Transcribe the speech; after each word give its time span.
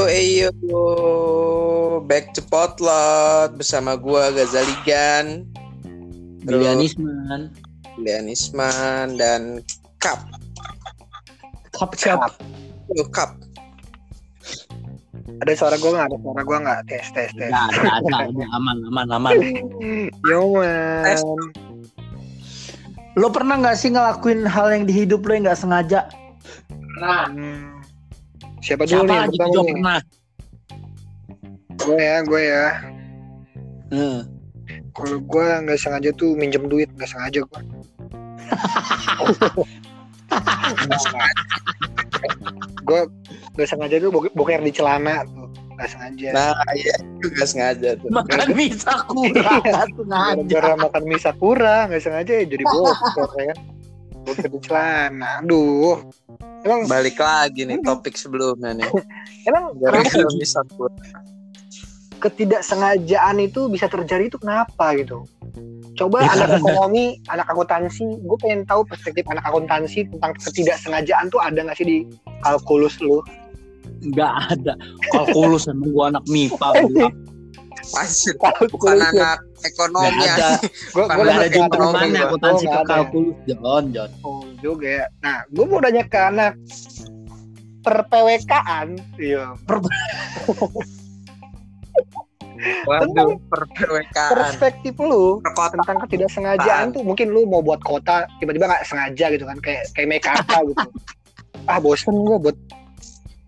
Yo, 0.00 0.08
eyo, 0.08 0.50
back 2.08 2.32
to 2.32 2.40
Potlot 2.48 3.52
bersama 3.52 4.00
gua 4.00 4.32
Gazali 4.32 4.72
Gan, 4.88 5.44
Billy 6.40 6.64
Anisman. 6.64 7.52
Lian 8.00 8.24
Isman 8.24 9.20
dan 9.20 9.60
Kap. 10.00 10.24
Cup 11.76 11.92
cup. 12.00 12.32
Yo, 12.96 13.04
Kap. 13.12 13.36
Ada 15.44 15.52
suara 15.52 15.76
gue 15.76 15.92
nggak? 15.92 16.08
Ada 16.08 16.16
suara 16.24 16.40
gue 16.48 16.58
nggak? 16.64 16.78
Tes 16.88 17.06
tes 17.12 17.28
tes. 17.36 17.52
Nah, 17.52 17.68
ada, 17.68 18.00
ada, 18.00 18.32
ada, 18.32 18.44
aman, 18.56 18.76
aman, 18.88 19.06
aman. 19.20 19.32
Yo 20.24 20.56
man. 20.56 21.20
Lo 23.20 23.28
pernah 23.28 23.60
nggak 23.60 23.76
sih 23.76 23.92
ngelakuin 23.92 24.48
hal 24.48 24.72
yang 24.72 24.88
di 24.88 24.96
hidup 24.96 25.28
lo 25.28 25.36
yang 25.36 25.44
nggak 25.44 25.60
sengaja? 25.60 26.08
Nah, 27.04 27.28
Siapa 28.60 28.84
dulu 28.84 29.04
Siapa 29.04 29.08
nih? 29.08 29.18
lagi 29.24 29.36
nih. 29.40 29.74
pernah? 29.74 30.00
Gue 31.80 31.96
ya, 31.96 32.16
gue 32.20 32.42
ya. 32.44 32.66
Hmm. 33.90 34.20
Kalau 34.92 35.18
gue 35.18 35.46
nggak 35.64 35.78
sengaja 35.80 36.10
tuh 36.14 36.36
minjem 36.36 36.68
duit, 36.68 36.92
nggak 36.94 37.08
sengaja 37.08 37.40
gue. 37.40 37.60
gue 42.86 43.00
nggak 43.56 43.68
sengaja 43.68 43.96
tuh 43.98 44.10
boker, 44.12 44.30
boker 44.34 44.60
di 44.62 44.72
celana 44.74 45.24
tuh, 45.26 45.48
nggak 45.74 45.88
sengaja. 45.90 46.28
nah 46.34 46.52
iya 46.76 46.94
itu 47.18 47.26
gak 47.34 47.48
sengaja 47.48 47.96
tuh. 47.98 48.08
Makan 48.12 48.38
mie 48.54 48.74
sakura 48.76 49.52
nggak 49.64 49.88
sengaja. 49.96 50.42
Gara-gara 50.46 50.74
makan 50.78 51.02
mie 51.06 51.20
sakura, 51.20 51.76
nggak 51.90 52.02
sengaja 52.02 52.32
ya 52.42 52.44
jadi 52.46 52.64
boker 52.66 53.28
ya 53.38 53.44
kan. 53.54 53.58
Boker 54.30 54.48
di 54.48 54.58
celana. 54.62 55.42
Aduh. 55.42 55.98
Emang 56.62 56.86
Balik 56.86 57.18
lagi 57.18 57.66
nih 57.66 57.82
topik 57.82 58.14
sebelumnya 58.14 58.76
nih. 58.76 58.86
emang 59.48 59.74
bisa 60.38 60.62
gua. 60.76 60.88
ketidaksengajaan 62.20 63.40
itu 63.40 63.72
bisa 63.72 63.88
terjadi 63.88 64.28
itu 64.28 64.36
kenapa 64.36 64.92
gitu? 64.92 65.24
Coba 65.96 66.20
Ya, 66.20 66.36
anak 66.36 66.60
ekonomi, 66.60 67.16
anak 67.32 67.48
akuntansi, 67.48 68.04
gue 68.04 68.38
pengen 68.44 68.68
tahu 68.68 68.84
perspektif 68.84 69.24
anak 69.32 69.40
akuntansi 69.48 70.04
tentang 70.04 70.36
ketidaksengajaan 70.36 71.32
tuh 71.32 71.40
ada 71.40 71.64
nggak 71.64 71.80
sih 71.80 71.88
di 71.88 71.98
kalkulus 72.44 73.00
lu? 73.00 73.24
Nggak 74.04 74.32
ada. 74.52 74.76
Kalkulus 75.16 75.64
emang 75.68 75.96
gua 75.96 76.04
anak 76.12 76.24
MIPA. 76.28 76.68
gua. 76.92 77.08
Pasti 77.88 78.36
Kalkulus 78.36 78.72
bukan 78.76 78.96
ya. 79.00 79.08
anak 79.16 79.38
ekonomi 79.62 80.22
ya. 80.22 80.34
ada. 80.36 80.48
Gue 80.90 81.04
gue 81.04 81.22
Nggak 81.22 81.36
ada 81.36 81.48
jumpangannya 81.48 82.10
gua. 82.14 82.28
akuntansi 82.28 82.64
Oh, 82.64 82.72
ke 82.72 82.80
kalkulus. 82.84 83.36
John, 83.46 83.84
John. 83.92 84.10
Oh 84.22 84.44
juga 84.58 84.88
ya. 84.88 85.06
Nah, 85.20 85.38
gue 85.46 85.64
mau 85.64 85.78
nanya 85.78 86.04
ke 86.04 86.18
anak 86.18 86.52
per 87.80 87.96
PWK-an, 88.06 88.88
iya. 89.16 89.56
Waduh, 92.84 93.40
perpewekaan. 93.48 94.30
perspektif 94.36 94.92
lu 95.00 95.40
Perkotaan. 95.40 95.80
tentang 95.80 95.96
ketidaksengajaan 96.04 96.92
tuh 96.92 97.00
mungkin 97.00 97.32
lu 97.32 97.48
mau 97.48 97.64
buat 97.64 97.80
kota 97.80 98.28
tiba-tiba 98.36 98.68
nggak 98.68 98.84
sengaja 98.84 99.32
gitu 99.32 99.48
kan 99.48 99.56
kayak 99.64 99.88
kayak 99.96 100.08
Mekarta 100.12 100.60
gitu. 100.68 100.84
ah 101.64 101.80
bosen 101.80 102.12
gue 102.12 102.36
buat 102.36 102.56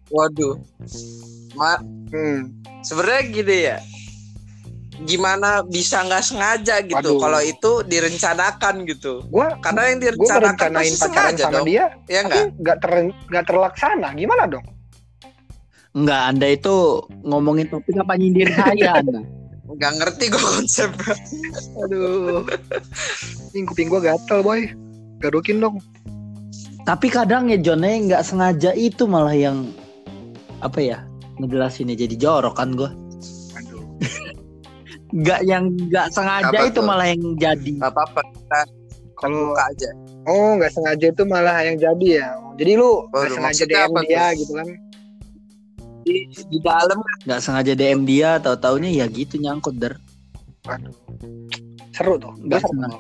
Waduh. 0.09 0.57
Ma 1.57 1.77
hmm, 2.09 2.53
sebenarnya 2.81 3.23
gini 3.29 3.57
ya. 3.69 3.77
Gimana 5.03 5.67
bisa 5.67 6.06
nggak 6.06 6.22
sengaja 6.22 6.78
gitu 6.81 7.19
kalau 7.19 7.42
itu 7.42 7.83
direncanakan 7.84 8.86
gitu. 8.86 9.27
gue 9.27 9.47
Karena 9.59 9.83
yang 9.91 9.98
gue 9.98 10.06
direncanakan 10.06 10.70
merencanain 10.70 10.92
pasti 10.92 10.97
pacaran 10.97 11.34
sengaja 11.34 11.42
sama 11.42 11.55
dong. 11.59 11.67
dia 11.67 11.84
Ya 12.06 12.20
tapi 12.22 12.27
enggak? 12.28 12.44
nggak 12.56 12.77
ter 12.78 12.91
nggak 13.28 13.44
terlaksana 13.47 14.09
gimana 14.14 14.44
dong 14.47 14.67
Enggak, 15.92 16.22
Anda 16.25 16.47
itu 16.48 16.77
ngomongin 17.20 17.69
topik 17.69 17.92
apa 18.00 18.17
nyindir 18.17 18.48
saya, 18.48 18.97
Anda? 18.97 19.20
Nggak 19.69 19.93
ngerti 20.00 20.25
gue 20.28 20.41
konsepnya. 20.41 21.15
aduh 21.78 22.41
ini 23.53 23.65
kuping 23.65 23.88
gue 23.88 24.00
gatel 24.00 24.41
boy 24.41 24.60
garukin 25.19 25.60
dong 25.60 25.77
Tapi 26.82 27.06
kadang 27.09 27.47
ya 27.47 27.56
John 27.56 27.84
eh, 27.84 27.94
nggak 28.03 28.25
sengaja 28.25 28.72
itu 28.72 29.06
malah 29.06 29.32
yang 29.32 29.71
apa 30.59 30.78
ya 30.78 30.98
ngejelasinnya 31.38 31.94
jadi 31.94 32.15
jorok 32.16 32.54
kan 32.54 32.72
gua. 32.72 32.91
aduh 33.54 33.84
Nggak 35.12 35.41
yang 35.43 35.65
nggak 35.87 36.06
sengaja 36.09 36.49
Apa 36.50 36.65
itu 36.65 36.75
tuh? 36.75 36.84
malah 36.84 37.06
yang 37.06 37.23
jadi. 37.37 37.73
Gak 37.77 37.91
apa-apa 37.91 38.21
kita 38.27 38.61
kalau 39.15 39.39
buka 39.49 39.62
aja. 39.67 39.89
oh 40.25 40.50
nggak 40.56 40.73
sengaja 40.73 41.06
itu 41.09 41.23
malah 41.23 41.56
yang 41.61 41.77
jadi 41.77 42.06
ya 42.17 42.28
jadi 42.55 42.73
lu 42.75 43.06
nggak 43.09 43.31
sengaja 43.31 43.65
DM 43.65 43.87
apa 43.87 44.01
dia 44.03 44.19
tuh? 44.25 44.31
gitu 44.37 44.53
kan 44.53 44.69
Di, 46.03 46.15
di 46.45 46.59
dalam 46.59 46.99
Nggak 47.22 47.41
sengaja 47.41 47.72
DM 47.72 48.01
dia, 48.03 48.31
tahu 48.37 48.56
taunya 48.56 48.91
ya 48.93 49.06
gitu 49.06 49.37
nyangkut 49.37 49.77
der. 49.77 49.95
aduh 50.65 50.91
seru 51.93 52.17
tuh 52.17 52.34
Nggak 52.41 52.61
sengaja. 52.65 52.99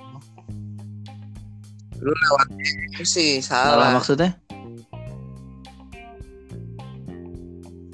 lu 1.98 2.12
lewat 2.12 2.46
itu 2.92 3.02
sih 3.04 3.30
Salah 3.38 3.66
salah. 3.72 3.90
maksudnya? 3.96 4.30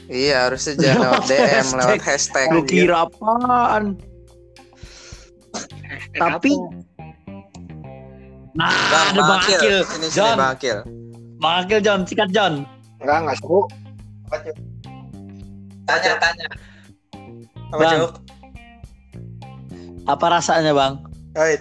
Iya 0.06 0.36
harusnya 0.44 0.72
jangan 0.82 1.00
lewat 1.02 1.22
Lewat 1.22 1.28
DM 1.28 1.48
hashtag. 1.54 1.78
lewat 1.78 2.02
hashtag. 2.02 2.46
Lu 2.50 2.60
kira 2.64 2.96
apaan? 3.04 3.84
Tapi 6.16 6.52
apa? 6.56 6.72
nah 8.56 8.72
Bang, 8.90 9.06
ada 9.12 9.22
Bang 9.22 9.40
Akil. 9.44 9.58
Akil. 9.60 9.78
Ini 9.78 9.86
sini 9.86 10.08
John. 10.10 10.36
Bang 10.36 10.52
Akil. 10.56 10.78
Bang 11.38 11.54
Akil 11.62 11.80
John, 11.84 12.00
sikat 12.08 12.30
John. 12.32 12.54
enggak 12.98 13.18
enggak 13.22 13.36
seru 13.38 13.60
Tanya 15.88 16.12
tanya. 16.20 16.46
Apa 17.72 17.80
Bang. 17.80 18.00
Apa 20.08 20.26
rasanya 20.32 20.72
Bang? 20.72 21.04
Oi, 21.36 21.60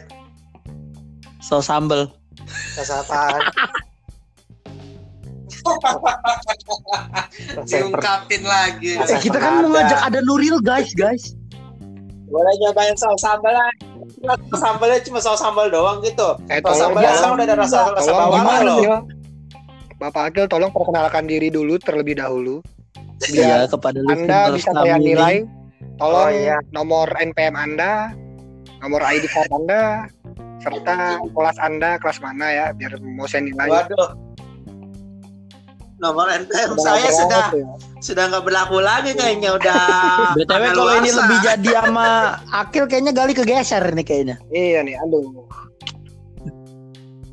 So 1.44 1.60
sambel. 1.60 2.08
kesapaan 2.48 3.44
diungkapin 7.68 8.44
lagi. 8.48 8.96
Eh, 8.96 9.20
kita 9.20 9.36
kan 9.36 9.68
mau 9.68 9.76
ngajak 9.76 10.00
ada 10.00 10.20
Nuril 10.24 10.64
guys, 10.64 10.96
guys. 10.96 11.36
Boleh 12.28 12.54
nyobain 12.60 12.96
saus 12.96 13.20
sambal 13.20 13.52
lah. 13.52 13.72
Sambalnya 14.58 15.00
cuma 15.06 15.20
saus 15.22 15.38
sambal 15.38 15.70
doang 15.70 16.02
gitu. 16.02 16.38
eh 16.50 16.58
Saus 16.66 16.82
sambalnya 16.82 17.14
sekarang 17.18 17.36
udah 17.38 17.46
ada 17.46 17.56
rasa 17.56 17.80
rasa 17.94 18.10
Tolong 18.10 18.30
bawang 18.34 18.62
loh. 18.66 18.80
Bang? 18.82 19.04
Bapak 19.98 20.24
Akil 20.30 20.46
tolong 20.46 20.70
perkenalkan 20.70 21.26
diri 21.26 21.50
dulu 21.50 21.78
terlebih 21.82 22.22
dahulu. 22.22 22.62
Iya 23.30 23.66
kepada 23.66 23.98
Anda 24.06 24.54
bisa 24.54 24.70
kami 24.74 24.90
saya 24.90 24.98
nilai. 25.02 25.36
Tolong 25.98 26.30
Oh, 26.30 26.30
iya. 26.30 26.62
nomor 26.70 27.10
NPM 27.18 27.58
Anda, 27.58 28.14
nomor 28.86 29.02
ID 29.02 29.26
card 29.34 29.50
Anda, 29.50 30.06
serta 30.62 31.18
kelas 31.34 31.58
Anda 31.58 31.98
kelas 31.98 32.22
mana 32.22 32.46
ya 32.54 32.66
biar 32.78 33.02
mau 33.02 33.26
saya 33.26 33.50
nilai. 33.50 33.66
Waduh. 33.66 34.10
Nomor 35.98 36.30
NPM 36.46 36.78
saya 36.78 37.10
sudah 37.10 37.50
ya. 37.58 37.66
Sudah 38.02 38.24
nggak 38.30 38.44
berlaku 38.46 38.78
lagi 38.82 39.12
kayaknya 39.18 39.58
udah. 39.58 39.84
BTW 40.38 40.64
kalau 40.74 40.94
ini 41.02 41.10
lebih 41.14 41.38
jadi 41.42 41.70
sama 41.82 42.08
Akil 42.54 42.86
kayaknya 42.86 43.12
gali 43.14 43.34
kegeser 43.34 43.84
nih 43.94 44.06
kayaknya. 44.06 44.36
Iya 44.54 44.86
nih, 44.86 44.96
aduh. 45.02 45.46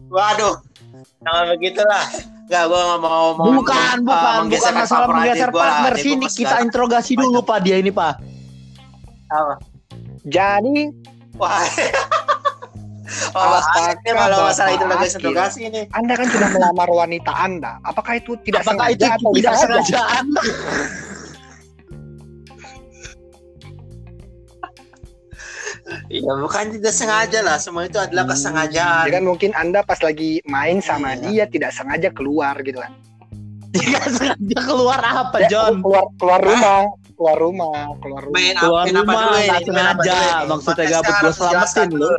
Waduh. 0.08 0.54
Jangan 1.24 1.44
begitulah. 1.56 2.04
Enggak, 2.44 2.64
gua 2.68 2.80
nggak 2.84 3.00
mau 3.00 3.26
mau 3.40 3.46
Bukan, 3.56 3.96
uh, 4.04 4.04
bukan, 4.04 4.40
bukan 4.52 4.72
masalah 4.76 5.08
menggeser 5.08 5.48
partner 5.48 5.94
Ini 5.96 6.04
sini 6.04 6.26
kita 6.28 6.56
interogasi 6.60 7.16
dulu 7.16 7.40
Pak 7.40 7.58
dia 7.64 7.80
ini 7.80 7.88
Pak. 7.88 8.20
Apa? 9.32 9.54
Jadi 10.28 10.92
Wah. 11.40 11.66
Oh, 13.30 13.58
kalau 14.04 14.38
masalah 14.46 14.70
itu 14.72 14.84
interogasi 14.84 15.60
ini. 15.66 15.80
Anda 15.92 16.14
kan 16.14 16.26
sudah 16.28 16.48
melamar 16.50 16.88
wanita 16.88 17.32
Anda. 17.32 17.78
Apakah 17.82 18.18
itu 18.18 18.34
tidak 18.42 18.62
Apakah 18.62 18.90
itu 18.90 19.02
sengaja 19.02 19.16
atau 19.16 19.30
tidak 19.32 19.54
sengajaan? 19.56 20.24
Iya, 26.08 26.32
bukan 26.44 26.64
tidak 26.72 26.94
sengaja 26.94 27.40
lah. 27.40 27.56
Semua 27.58 27.84
itu 27.84 27.98
adalah 27.98 28.24
Hmm. 28.24 28.32
kesengajaan. 28.32 29.04
Ya 29.04 29.12
kan 29.12 29.24
mungkin 29.24 29.50
Anda 29.54 29.80
pas 29.82 30.00
lagi 30.00 30.40
main 30.46 30.80
sama 30.80 31.14
Iya. 31.14 31.20
dia 31.20 31.44
tidak 31.46 31.70
sengaja 31.72 32.08
keluar 32.10 32.56
gitu 32.62 32.80
kan. 32.80 32.92
Tidak 33.74 34.04
sengaja 34.08 34.58
keluar 34.62 35.00
apa 35.02 35.36
Ya, 35.40 35.48
John? 35.50 35.82
keluar 35.82 36.04
keluar 36.16 36.40
rumah, 36.40 36.80
keluar 37.12 37.36
rumah, 37.36 37.78
keluar 38.00 38.22
rumah. 38.22 38.36
Main 38.36 38.54
Keluar 38.56 38.84
main 38.84 38.94
apa 38.94 39.02
rumah 39.02 39.18
nggak 39.18 39.34
Main 39.34 39.50
apa 39.50 39.60
sengaja. 39.66 40.14
dulu 40.14 40.30
ini? 40.30 40.46
Maksudnya 40.46 40.74
Konteksnya 40.74 40.94
gabut 40.94 41.10
gua 41.12 41.18
harus 41.20 41.36
selamatin 41.36 41.88
lu. 41.92 42.10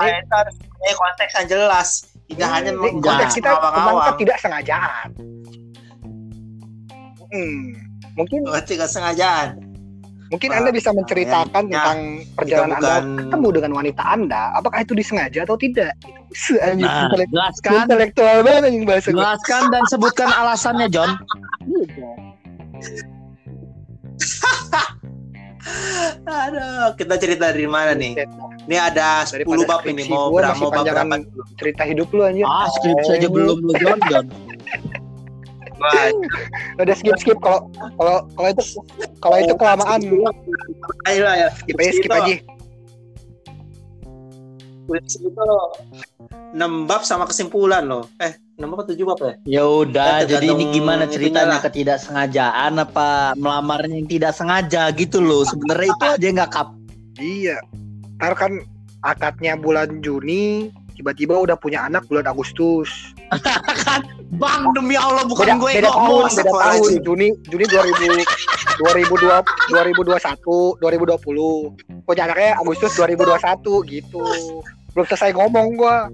Saya 0.00 0.16
itu 0.16 0.32
harus 0.32 0.54
punya 0.56 0.94
konteks 0.94 1.32
yang 1.34 1.46
jelas. 1.48 1.88
Tidak 2.26 2.46
hanya 2.46 2.70
Ini 2.70 2.78
meng- 2.78 3.00
konteks 3.00 3.32
kita 3.34 3.48
tentang 3.50 3.72
ngawang-ngawang. 3.72 4.06
ketidaksengajaan. 4.12 5.08
Hmm, 7.28 7.60
mungkin 8.14 8.38
Berarti 8.42 8.74
kesengajaan. 8.74 9.48
mungkin 10.28 10.46
Pak, 10.46 10.54
Anda 10.54 10.70
bisa 10.70 10.90
menceritakan 10.90 11.62
ya, 11.62 11.70
tentang 11.74 11.98
perjalanan 12.34 12.78
Anda 12.78 12.94
ketemu 13.18 13.48
dengan 13.50 13.70
wanita 13.74 14.02
Anda. 14.06 14.42
Apakah 14.54 14.78
itu 14.80 14.92
disengaja 14.92 15.38
atau 15.42 15.56
tidak? 15.56 15.92
Anjing, 16.62 16.84
Nah, 16.84 17.06
intelek- 17.06 17.30
jelaskan, 17.30 17.70
intelektual 17.82 18.36
banget 18.42 18.62
anjing 18.66 18.84
bahasa 18.84 19.06
gue. 19.06 19.14
jelaskan 19.14 19.62
dan 19.68 19.82
sebutkan 19.84 20.28
alasannya 20.30 20.86
John. 20.88 21.08
Aduh, 26.28 26.94
kita 26.94 27.14
cerita 27.18 27.50
dari 27.50 27.66
mana 27.66 27.92
nih? 27.96 28.14
Ini 28.68 28.76
ada 28.76 29.24
10 29.24 29.42
Daripada 29.48 29.64
bab 29.66 29.82
ini 29.88 30.04
mau 30.06 30.28
berapa 30.30 30.54
mau 30.60 30.70
bab 30.70 30.84
berapa 30.84 31.14
dulu? 31.24 31.42
cerita 31.56 31.82
hidup 31.88 32.08
lu 32.12 32.22
anjir. 32.22 32.44
Ah, 32.44 32.68
skripsi 32.68 33.10
aja 33.16 33.28
belum 33.32 33.56
lu 33.64 33.72
John 33.80 33.98
John. 34.12 34.26
Wah, 35.78 36.10
Udah 36.82 36.94
skip 36.98 37.14
skip 37.22 37.38
kalau 37.38 37.70
kalau 37.96 38.26
kalau 38.34 38.48
itu 38.50 38.62
kalau 39.22 39.36
itu 39.38 39.54
kelamaan 39.54 40.00
ayo 41.06 41.22
lah 41.22 41.34
ya. 41.38 41.48
skip 41.54 41.76
aja 41.78 41.92
skip 41.94 42.12
aja. 42.12 42.34
Skripsi 44.88 45.16
itu 45.22 45.42
6 46.54 46.88
bab 46.88 47.02
sama 47.04 47.24
kesimpulan 47.28 47.86
loh. 47.86 48.04
Eh, 48.20 48.34
6 48.58 48.66
bab 48.74 48.82
atau 48.82 48.90
7 48.90 49.06
bab 49.06 49.18
ya? 49.22 49.34
Ya 49.46 49.62
udah, 49.62 50.26
Ya, 50.26 50.34
jadi 50.34 50.50
ini 50.50 50.74
gimana 50.74 51.06
ceritanya 51.06 51.62
ketidaksengajaan 51.62 52.74
apa 52.82 53.38
melamarnya 53.38 54.02
yang 54.02 54.10
tidak 54.10 54.34
sengaja 54.34 54.90
gitu 54.98 55.22
loh. 55.22 55.46
Sebenarnya 55.46 55.94
itu 55.94 56.04
aja 56.10 56.26
nggak 56.34 56.50
kap. 56.50 56.68
Iya. 57.22 57.62
Ntar 58.18 58.34
kan 58.34 58.52
akadnya 59.06 59.54
bulan 59.54 60.02
Juni, 60.02 60.74
tiba-tiba 60.98 61.38
udah 61.38 61.54
punya 61.54 61.86
anak 61.86 62.02
bulan 62.10 62.26
Agustus. 62.26 62.90
Bang 64.42 64.74
demi 64.74 64.98
Allah 64.98 65.22
bukan 65.22 65.46
Beda, 65.46 65.62
gue 65.62 65.72
beda 65.78 65.90
tahun, 65.94 66.22
beda 66.34 66.52
tahun. 66.52 66.90
Juni 67.06 67.28
Juni 67.46 67.64
2000 67.64 68.26
2002 68.82 69.70
2021 69.70 70.82
2020. 70.82 72.02
Punya 72.02 72.22
anaknya 72.26 72.58
Agustus 72.58 72.92
2021 72.98 73.86
gitu. 73.86 74.26
Belum 74.98 75.06
selesai 75.06 75.30
ngomong 75.30 75.78
gua. 75.78 76.10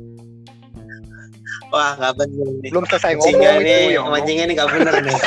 Wah, 1.74 1.92
nggak 1.98 2.14
bener 2.22 2.48
nih. 2.62 2.70
Belum 2.70 2.84
selesai 2.86 3.12
ngomong 3.18 3.34
ini, 3.34 3.66
itu 3.66 3.90
ya. 3.90 3.98
Allah. 3.98 4.12
mancingnya 4.14 4.44
ini 4.46 4.54
nggak 4.54 4.70
bener 4.70 4.94
nih. 5.02 5.18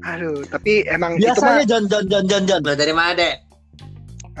Aduh, 0.00 0.42
tapi 0.50 0.72
emang 0.90 1.14
Biasanya 1.20 1.62
itu 1.62 1.70
John 1.70 1.84
John 1.86 2.04
John 2.10 2.24
John 2.26 2.42
John. 2.50 2.60
Udah 2.66 2.74
dari 2.74 2.90
mana, 2.90 3.14
Dek? 3.14 3.34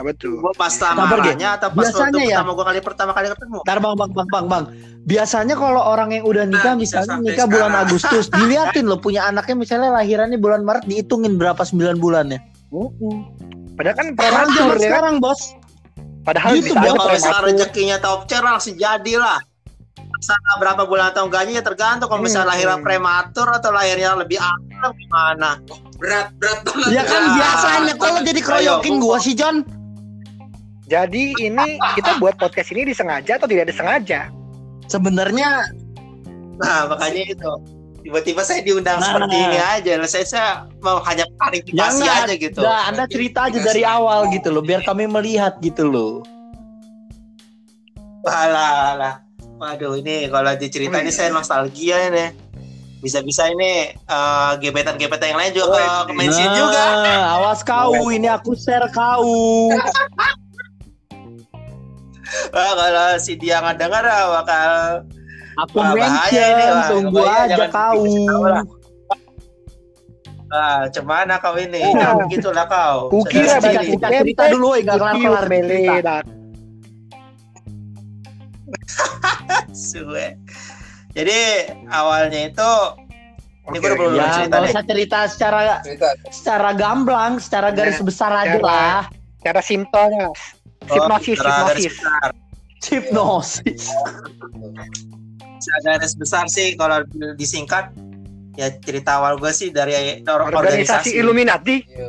mah 0.00 0.08
apa 0.08 0.16
tuh? 0.16 0.34
Gua 0.40 0.52
pas 0.56 0.72
lamarannya 0.72 1.48
atau 1.60 1.68
pas 1.76 1.84
Biasanya 1.84 2.08
waktu 2.08 2.20
ya. 2.24 2.36
pertama 2.40 2.50
gua 2.56 2.64
kali 2.72 2.80
pertama 2.80 3.10
kali 3.12 3.26
ketemu? 3.28 3.58
Ntar 3.60 3.78
bang 3.84 3.94
bang 4.00 4.10
bang 4.16 4.28
bang 4.32 4.46
bang. 4.48 4.64
Biasanya 5.00 5.54
kalau 5.56 5.82
orang 5.84 6.08
yang 6.16 6.24
udah 6.24 6.44
nikah 6.48 6.72
Nah, 6.72 6.80
misalnya 6.80 7.16
nikah 7.20 7.46
bulan 7.48 7.70
sekarang. 7.70 7.86
Agustus, 7.88 8.24
diliatin 8.36 8.84
loh 8.88 8.98
punya 9.00 9.28
anaknya 9.28 9.56
misalnya 9.60 9.88
lahirannya 9.92 10.38
bulan 10.40 10.64
Maret 10.64 10.88
dihitungin 10.88 11.36
berapa 11.36 11.60
sembilan 11.60 11.96
bulannya. 12.00 12.40
Padahal 13.76 13.96
kan 13.96 14.06
prematur 14.16 14.56
ya 14.56 14.64
kan? 14.76 14.80
sekarang 14.80 15.14
bos. 15.20 15.40
Padahal 16.20 16.52
Gitu, 16.54 16.70
bisa 16.70 16.78
Kalau 16.78 16.94
misalnya 17.06 17.16
prematur. 17.16 17.48
rezekinya 17.48 17.96
top 17.98 18.20
chair 18.26 18.42
langsung 18.42 18.74
jadi 18.74 19.14
lah. 19.16 19.38
Misalnya 19.96 20.52
berapa 20.60 20.82
bulan 20.84 21.06
atau 21.10 21.24
enggaknya 21.24 21.52
ya 21.58 21.64
tergantung 21.64 22.06
kalau 22.06 22.20
misalnya 22.20 22.44
Hmm. 22.44 22.52
lahirnya 22.52 22.78
prematur 22.84 23.48
atau 23.48 23.70
lahirnya 23.72 24.10
lebih 24.14 24.36
awal 24.36 24.92
gimana. 24.92 25.50
Berat, 25.96 26.28
berat 26.36 26.60
banget. 26.60 26.88
Ya 26.92 27.02
kan 27.02 27.22
biasanya 27.32 27.94
kalau 27.96 28.20
jadi 28.20 28.40
keroyokin 28.40 28.94
gua 29.00 29.16
sih 29.16 29.32
John. 29.32 29.64
Jadi 30.84 31.38
ini 31.38 31.66
kita 31.94 32.18
buat 32.18 32.36
podcast 32.36 32.68
ini 32.68 32.84
disengaja 32.84 33.38
atau 33.38 33.46
tidak 33.46 33.70
disengaja? 33.70 34.28
Sebenarnya 34.86 35.64
Nah, 36.60 36.84
makanya 36.84 37.24
itu. 37.24 37.52
Tiba-tiba 38.00 38.40
saya 38.40 38.64
diundang 38.64 38.96
Nah. 38.96 39.06
seperti 39.06 39.36
ini 39.36 39.58
aja. 39.58 39.92
Lah, 39.96 40.08
Saya, 40.08 40.24
saya 40.24 40.48
mau 40.80 40.98
hanya 41.04 41.28
ya 41.28 41.36
klarifikasi 41.36 42.00
aja 42.02 42.34
gitu. 42.34 42.60
Nah, 42.60 42.88
Anda 42.88 43.04
cerita 43.04 43.46
aja 43.46 43.58
dari 43.60 43.84
awal 43.84 44.32
gitu 44.32 44.48
loh, 44.48 44.64
biar 44.64 44.80
kami 44.82 45.04
melihat 45.04 45.60
gitu 45.60 45.84
loh. 45.84 46.24
Alah, 48.24 48.96
alah. 48.96 49.14
Waduh, 49.60 50.00
ini 50.00 50.28
kalau 50.28 50.56
diceritain 50.56 51.04
ini 51.04 51.12
saya 51.12 51.28
nostalgia 51.28 52.08
ini. 52.08 52.32
Bisa-bisa 53.00 53.48
ini 53.48 53.92
eh, 53.92 54.52
gebetan-gebetan 54.60 55.32
yang 55.32 55.40
lain 55.40 55.52
juga 55.52 55.72
ke, 55.72 55.84
ke 56.08 56.12
mention 56.16 56.44
Nah, 56.44 56.56
juga. 56.56 56.84
awas 57.36 57.60
kau, 57.60 57.92
ini 58.16 58.28
aku 58.28 58.52
share 58.56 58.88
kau. 58.92 59.68
Wah, 62.52 62.72
kalau 62.76 63.08
si 63.16 63.34
dia 63.34 63.58
nggak 63.58 63.76
dengar 63.76 64.04
bakal 64.04 64.70
Aku 65.58 65.76
Wah, 65.76 65.92
mention, 65.92 66.46
ini, 66.46 66.64
tunggu 66.86 67.18
Bahaya, 67.18 67.42
aja 67.44 67.56
jangan 67.58 67.70
kau. 67.70 68.02
Ah, 70.50 70.82
cemana 70.88 71.38
kau 71.38 71.54
ini? 71.54 71.78
Wah. 71.80 71.94
Jangan 71.94 72.16
begitulah 72.24 72.66
kau. 72.66 72.98
Kukira 73.08 73.58
sendiri. 73.58 73.94
Kita 73.94 74.08
cerita 74.12 74.42
dulu, 74.48 74.66
woy, 74.68 74.80
nggak 74.82 74.96
kelar-kelar 74.96 75.44
cerita. 75.46 76.16
Suwe. 79.72 80.38
Jadi 81.10 81.38
awalnya 81.88 82.40
itu 82.46 82.70
ini 83.66 83.76
gue 83.76 83.90
belum 83.92 84.12
Ya, 84.12 84.30
cerita 84.32 84.56
nih. 84.56 84.70
usah 84.70 84.82
cerita 84.84 85.18
secara 85.26 85.60
cerita 85.80 86.08
secara 86.28 86.70
gamblang, 86.72 87.38
secara 87.38 87.70
garis 87.70 87.98
Nah, 87.98 88.06
besar 88.06 88.30
aja 88.32 88.56
cara- 88.56 88.62
lah. 88.62 89.02
Cara 89.40 89.60
simpelnya. 89.60 90.30
Hipnosis, 90.84 91.38
Oh, 91.38 91.46
garis 91.64 91.84
hipnosis. 91.84 91.86
besar. 91.92 92.28
Hipnosis. 92.80 93.82
Garis 95.80 96.12
besar 96.14 96.44
sih 96.46 96.72
kalau 96.74 97.04
disingkat 97.34 97.92
ya 98.54 98.72
cerita 98.78 99.16
awal 99.16 99.36
gue 99.36 99.50
sih 99.50 99.68
dari 99.68 99.94
or- 100.22 100.48
Organisasi 100.48 100.52
organisasi. 100.52 101.10
Illuminati. 101.14 101.76
Iya, 101.86 102.08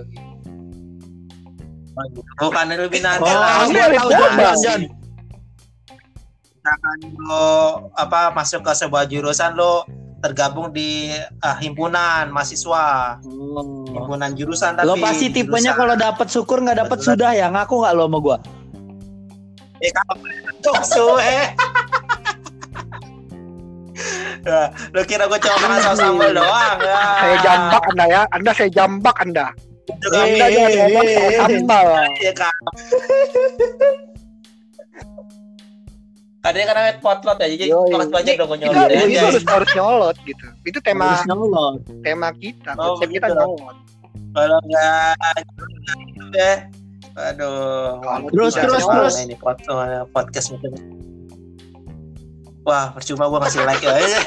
Bukan 2.37 2.65
Illuminati 2.67 3.21
Oh, 3.21 3.29
lah. 3.29 3.67
ada 3.67 3.83
tahu 3.93 4.09
boba. 4.09 4.17
John, 4.17 4.31
John, 4.33 4.57
John. 4.57 4.81
misalkan 6.53 6.97
lo 7.19 7.49
apa 7.95 8.29
masuk 8.31 8.61
ke 8.61 8.71
sebuah 8.71 9.05
jurusan 9.05 9.53
lo 9.53 9.81
tergabung 10.19 10.69
di 10.69 11.09
ah, 11.39 11.57
himpunan 11.57 12.29
mahasiswa 12.29 13.17
himpunan 13.87 14.31
jurusan 14.31 14.75
tapi 14.75 14.85
Lo 14.85 14.93
pasti 14.95 15.29
tipenya 15.31 15.73
jurusan- 15.73 15.79
kalau 15.79 15.95
dapat 15.95 16.27
syukur 16.27 16.57
nggak 16.59 16.77
dapat 16.79 17.01
sudah 17.01 17.33
ya 17.33 17.49
ngaku 17.49 17.75
nggak 17.75 17.93
lo 17.93 18.05
sama 18.05 18.17
gua? 18.19 18.37
eh 19.79 19.89
kamu 19.89 20.13
tuh 20.61 20.73
Nah, 21.17 21.49
lo 24.91 25.01
kira 25.05 25.23
gue 25.25 25.39
cuma 25.39 25.57
makan 25.61 25.79
saus 25.81 25.99
sambal 25.99 26.29
doang 26.33 26.77
ya. 26.81 26.97
Saya 27.19 27.35
jambak 27.45 27.83
Anda 27.93 28.05
ya. 28.09 28.21
Anda 28.33 28.51
saya 28.57 28.69
jambak 28.69 29.17
Anda. 29.21 29.45
Anda 29.91 30.19
Eh, 30.23 30.37
jangan 30.37 30.71
eh, 30.71 30.77
ngomong 30.77 31.05
eh, 31.05 31.19
eh. 31.19 31.31
sambal. 31.37 31.85
ya 32.17 32.33
kan 32.33 32.55
Kadang 36.41 36.65
kadang 36.65 36.85
potlot 37.05 37.37
aja 37.37 37.53
jadi 37.53 37.69
makan 37.69 38.09
banyak 38.09 38.33
dong 38.33 38.49
nyolot 38.57 38.89
itu 38.89 39.13
ya. 39.13 39.21
harus, 39.29 39.45
harus 39.45 39.69
nyolot 39.77 40.17
gitu. 40.25 40.45
Itu 40.65 40.79
tema 40.81 41.13
Harus 41.13 41.29
nyolot. 41.29 41.85
tema 42.01 42.33
kita. 42.33 42.73
Oh, 42.81 42.97
Konsep 42.97 43.13
kita 43.13 43.29
nyolot. 43.29 43.77
Kalau 44.33 44.57
enggak 44.65 45.13
gitu 45.37 45.63
deh. 46.33 46.57
Aduh. 47.13 48.01
Terus, 48.33 48.53
terus, 48.57 48.83
terus. 48.89 49.15
Ini 49.21 49.35
podcast 49.37 50.09
podcast 50.09 50.47
macam 50.57 50.71
Wah, 52.61 52.93
percuma 52.93 53.25
gua 53.25 53.41
ngasih 53.45 53.65
like 53.65 53.81
ya. 53.83 53.95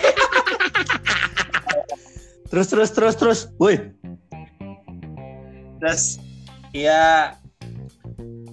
Terus 2.51 2.71
terus 2.71 2.91
terus 2.95 3.15
terus. 3.19 3.41
Woi, 3.59 3.83
Terus 5.83 6.23
ya 6.71 7.35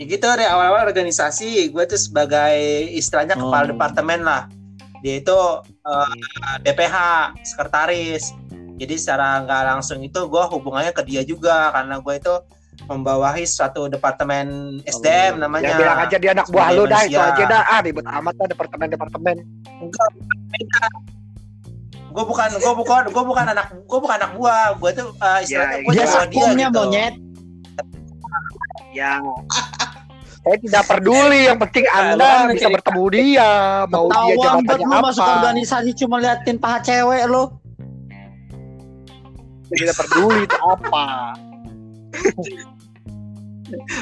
ya 0.02 0.06
gitu 0.10 0.26
dari 0.26 0.46
awal-awal 0.50 0.90
organisasi 0.90 1.70
gue 1.70 1.84
tuh 1.86 1.98
sebagai 2.02 2.58
istilahnya 2.90 3.38
Oh. 3.38 3.46
kepala 3.46 3.70
departemen 3.70 4.26
lah 4.26 4.50
dia 5.06 5.22
itu 5.22 5.38
eh, 5.86 6.14
DPH 6.66 6.96
sekretaris 7.46 8.34
jadi 8.82 8.98
secara 8.98 9.46
nggak 9.46 9.62
langsung 9.78 10.02
itu 10.02 10.18
gue 10.26 10.44
hubungannya 10.50 10.90
ke 10.94 11.06
dia 11.06 11.22
juga 11.22 11.70
karena 11.70 12.02
gue 12.02 12.14
itu 12.18 12.34
membawahi 12.92 13.48
suatu 13.48 13.88
departemen 13.88 14.78
SDM 14.84 15.40
namanya 15.40 15.72
Ya 15.72 15.78
bilang 15.80 15.98
aja 16.04 16.16
dia 16.20 16.32
anak 16.36 16.48
buah 16.52 16.68
lu 16.76 16.84
dah 16.84 17.02
itu 17.08 17.16
aja 17.16 17.44
dah. 17.48 17.62
Ah 17.66 17.80
ribet 17.80 18.04
amat 18.04 18.34
dah 18.36 18.48
departemen-departemen. 18.52 19.36
gue 22.12 22.24
bukan 22.28 22.50
gue 22.60 22.74
bukan 22.76 23.02
gue 23.08 23.24
bukan 23.24 23.46
anak 23.56 23.72
gue 23.72 24.00
bukan 24.04 24.16
anak 24.20 24.32
buah 24.36 24.76
gue 24.76 24.92
tuh 24.92 25.08
eh, 25.16 25.40
istilahnya 25.48 25.78
Ya, 25.80 25.84
gue 25.88 25.94
dia 25.96 26.06
Dia 26.28 26.68
gitu. 26.68 26.82
monyet. 26.84 27.16
Ya. 28.92 29.14
Saya 30.42 30.58
tidak 30.58 30.84
peduli, 30.90 31.46
yang 31.46 31.62
penting 31.62 31.86
Nah, 31.86 32.18
Anda 32.18 32.50
bisa 32.50 32.68
bertemu 32.68 33.06
dia, 33.14 33.52
mau 33.86 34.10
dia 34.10 34.36
jabatannya 34.42 34.86
lu 34.90 34.98
masuk 35.06 35.22
apa. 35.22 35.34
organisasi 35.38 35.90
cuma 35.94 36.18
liatin 36.18 36.58
paha 36.58 36.82
cewek 36.82 37.30
lo. 37.30 37.62
Saya 39.70 39.78
tidak 39.78 39.96
peduli 40.02 40.40
itu 40.44 40.58
apa. 40.60 41.06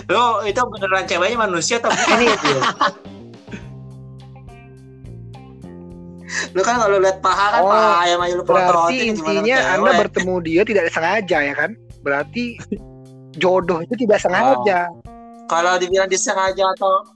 lo 0.09 0.23
itu 0.49 0.59
beneran 0.59 1.05
ceweknya 1.05 1.37
manusia 1.37 1.77
atau 1.81 1.89
bukan 1.91 2.17
Ini 2.19 2.25
gitu? 2.29 2.59
lu 6.53 6.61
kan 6.61 6.77
kalau 6.77 7.01
lihat 7.01 7.19
paha 7.25 7.45
kan 7.57 7.61
Oh, 7.65 7.69
paha 7.73 7.91
ayam 8.05 8.19
aja 8.21 8.33
lu 8.37 8.43
Berarti 8.45 8.95
intinya 9.11 9.57
cewek? 9.57 9.73
Anda 9.75 9.91
bertemu 10.05 10.33
dia 10.45 10.61
tidak 10.61 10.85
sengaja 10.93 11.37
ya 11.41 11.53
kan? 11.57 11.71
Berarti 12.05 12.43
jodoh 13.37 13.81
itu 13.81 13.93
tidak 14.05 14.19
sengaja. 14.21 14.89
kalau 15.49 15.81
dibilang 15.81 16.05
disengaja 16.05 16.61
atau 16.77 17.09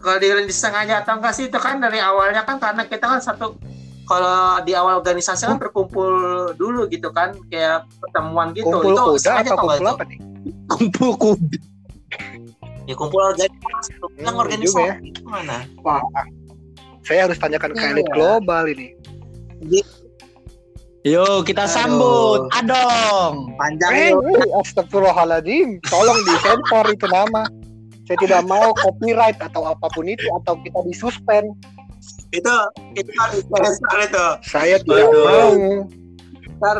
kalau 0.00 0.16
dibilang 0.16 0.48
disengaja 0.48 1.04
atau 1.04 1.20
enggak 1.20 1.36
sih 1.36 1.52
itu 1.52 1.58
kan 1.60 1.76
dari 1.76 2.00
awalnya 2.00 2.48
kan 2.48 2.56
karena 2.56 2.88
kita 2.88 3.04
kan 3.04 3.20
satu 3.20 3.60
kalau 4.08 4.58
di 4.64 4.72
awal 4.72 5.04
organisasi 5.04 5.44
kan 5.44 5.60
berkumpul 5.60 6.08
dulu 6.56 6.88
gitu 6.88 7.12
kan 7.12 7.36
kayak 7.52 7.84
pertemuan 8.00 8.56
gitu 8.56 8.72
kumpul 8.72 8.96
itu 8.96 9.02
kuda 9.20 9.30
atau 9.44 9.56
kumpul 9.60 9.86
apa 9.92 10.04
nih 10.08 10.18
Kumpul 10.70 11.10
kuda. 11.16 11.58
ya 12.86 12.94
kumpul 12.94 13.22
organisasi 13.22 13.90
itu 13.94 14.06
kan 14.18 14.32
Hmm, 14.34 14.42
organisasi 14.42 14.82
ya. 14.82 14.94
itu 14.98 15.22
mana 15.22 15.62
wah 15.80 16.02
saya 17.02 17.26
harus 17.26 17.38
tanyakan 17.38 17.70
ke 17.70 17.78
Iya. 17.78 17.90
elit 17.92 18.08
global 18.10 18.64
ini 18.66 18.88
Yo, 21.00 21.40
kita 21.40 21.64
Aduh. 21.64 21.72
sambut 21.72 22.40
Adong. 22.52 23.56
panjang 23.56 23.92
Eh, 23.94 24.08
yuk 24.12 24.26
eh, 24.36 24.60
astagfirullahaladzim 24.60 25.80
tolong 25.88 26.18
disensor 26.22 26.84
itu 26.92 27.06
nama 27.08 27.48
saya 28.04 28.18
tidak 28.20 28.42
mau 28.44 28.74
copyright 28.76 29.38
atau 29.38 29.64
apa 29.64 29.86
pun 29.94 30.04
itu 30.04 30.26
atau 30.42 30.58
kita 30.60 30.82
disuspend 30.84 31.46
itu 32.30 32.54
itu 32.92 33.10
itu 33.32 33.56
itu 33.96 34.24
saya 34.44 34.76
tidak 34.76 35.06
Aduh. 35.08 35.24
mau 35.24 35.50
ntar 36.58 36.78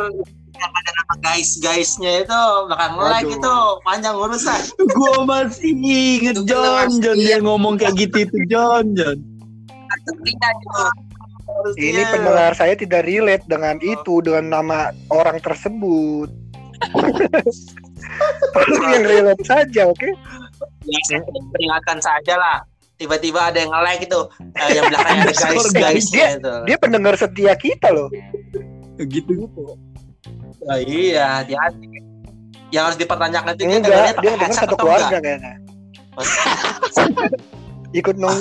yang 0.57 0.73
ada 0.75 0.91
nama 0.93 1.15
guys 1.23 1.51
guysnya 1.63 2.27
itu 2.27 2.43
bakal 2.67 2.99
Aduh. 2.99 3.31
itu 3.31 3.55
panjang 3.87 4.17
urusan. 4.17 4.61
Gua 4.99 5.19
masih 5.25 5.73
inget 5.75 6.37
John. 6.49 6.91
John 6.99 7.17
dia 7.19 7.39
ngomong 7.39 7.79
kayak 7.79 7.95
gitu 7.97 8.27
itu 8.27 8.37
John, 8.51 8.95
John. 8.99 9.19
ini 11.77 12.03
pendengar 12.09 12.55
saya 12.55 12.79
tidak 12.79 13.05
relate 13.05 13.45
dengan 13.51 13.77
itu 13.83 14.23
dengan 14.23 14.61
nama 14.61 14.79
orang 15.11 15.39
tersebut. 15.43 16.31
Tolong 18.55 18.85
yang 18.97 19.05
relate 19.05 19.45
saja 19.45 19.91
oke? 19.91 20.09
Ya, 20.89 21.01
saya 21.07 21.21
peringatkan 21.53 21.99
saja 22.01 22.35
lah. 22.39 22.59
Tiba-tiba 22.97 23.49
ada 23.49 23.59
yang 23.65 23.73
nge-like 23.73 24.05
itu. 24.09 24.21
Eh, 24.61 24.71
yang 24.77 24.85
belakangnya 24.93 25.23
ada 25.25 25.35
guys 25.37 25.69
guys. 25.73 26.07
Dia- 26.13 26.37
itu. 26.37 26.55
dia 26.69 26.77
pendengar 26.77 27.15
setia 27.17 27.57
kita 27.57 27.89
loh. 27.93 28.09
Gitu 29.01 29.33
gitu. 29.49 29.90
Oh, 30.69 30.81
iya 30.81 31.41
hati-hati 31.41 31.91
yang 32.71 32.87
harus 32.91 32.99
dipertanyakan 32.99 33.59
itu 33.59 33.63
enggak 33.67 33.83
dengarnya 33.91 34.15
dia 34.15 34.23
dengar 34.23 34.39
headset 34.47 34.63
satu 34.67 34.75
keluarga 34.79 35.07
enggak? 35.19 35.23
kayaknya. 35.27 35.55
Ikut 38.01 38.17
nong 38.19 38.39